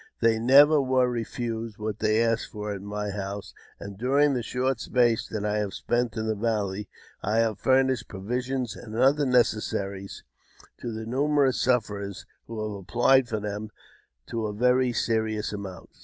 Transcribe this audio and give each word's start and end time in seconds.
They 0.19 0.39
never 0.39 0.81
were 0.81 1.07
refused 1.07 1.77
what 1.77 1.99
they 1.99 2.23
asked 2.23 2.47
for 2.49 2.73
at 2.73 2.81
my 2.81 3.11
house; 3.11 3.53
I 3.53 3.53
JAMES 3.53 3.53
P. 3.53 3.53
BECKWOUBTH. 3.53 3.99
431 3.99 3.99
•and, 3.99 3.99
during 3.99 4.33
the 4.33 4.41
short 4.41 4.79
space 4.79 5.27
that 5.27 5.45
I 5.45 5.57
have 5.59 5.73
spent 5.75 6.17
in 6.17 6.25
the 6.25 6.33
Valley, 6.33 6.89
I 7.21 7.37
have 7.37 7.59
furnished 7.59 8.07
provisions 8.07 8.75
and 8.75 8.95
other 8.95 9.27
necessaries 9.27 10.23
to 10.79 10.91
the 10.91 11.05
nume 11.05 11.37
rous 11.37 11.61
sufferers 11.61 12.25
who 12.47 12.63
have 12.67 12.81
applied 12.81 13.27
for 13.29 13.39
them 13.39 13.69
to 14.25 14.47
a 14.47 14.53
very 14.53 14.91
serious 14.91 15.53
amount. 15.53 15.91